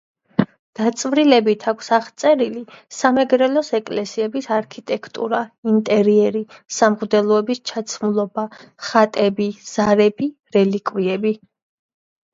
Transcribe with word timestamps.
დაწვრილებით 0.77 1.65
აქვს 1.71 1.89
აღწერილი 1.97 2.61
სამეგრელოს 2.99 3.69
ეკლესიების 3.79 4.49
არქიტექტურა, 4.57 5.43
ინტერიერი, 5.75 6.43
სამღვდელოების 6.81 7.63
ჩაცმულობა, 7.73 8.47
ხატები, 8.89 9.51
ზარები, 9.73 10.31
რელიკვიები. 10.57 11.39